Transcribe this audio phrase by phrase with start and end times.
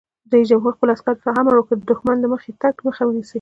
[0.31, 3.29] رئیس جمهور خپلو عسکرو ته امر وکړ؛ د دښمن د مخکې تګ مخه ونیسئ!